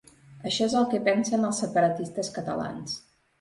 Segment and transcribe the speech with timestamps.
[0.51, 2.99] Això és el que pensen els separatistes catalans.